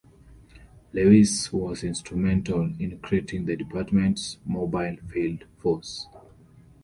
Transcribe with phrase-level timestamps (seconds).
[0.93, 6.07] Lewis was instrumental in creating the department's mobile field force.